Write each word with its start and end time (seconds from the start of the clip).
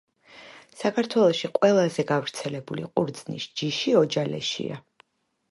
საქართველოში 0.77 1.51
ყველაზე 1.57 2.05
გავრცელებული 2.13 2.87
ყურძნის 2.97 3.47
ჯიში 3.61 3.95
ოჯალეშია 4.01 4.83